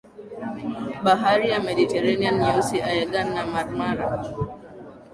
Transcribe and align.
bahari 1.05 1.45
ya 1.53 1.59
Mediterranean 1.67 2.35
Nyeusi 2.41 2.77
Aegean 2.89 3.27
na 3.35 3.43
Marmara 3.51 4.05